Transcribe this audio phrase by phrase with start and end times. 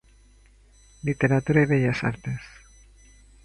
[1.03, 2.39] Literatura y Bellas Artes.